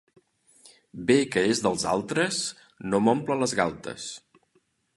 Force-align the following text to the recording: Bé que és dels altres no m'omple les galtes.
Bé 1.09 1.17
que 1.35 1.43
és 1.49 1.61
dels 1.67 1.85
altres 1.91 2.39
no 2.93 3.03
m'omple 3.09 3.39
les 3.43 3.57
galtes. 3.61 4.09